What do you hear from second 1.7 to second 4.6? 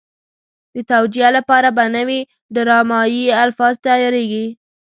به نوي ډرامایي الفاظ تیارېږي.